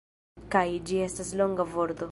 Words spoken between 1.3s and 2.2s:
longa vorto.